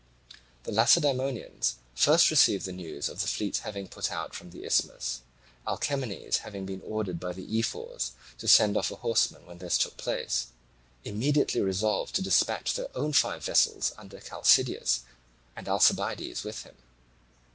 [0.63, 5.21] The Lacedaemonians first received the news of the fleet having put out from the Isthmus,
[5.67, 9.97] Alcamenes having been ordered by the ephors to send off a horseman when this took
[9.97, 10.47] place,
[11.05, 15.01] and immediately resolved to dispatch their own five vessels under Chalcideus,
[15.55, 16.73] and Alcibiades with him.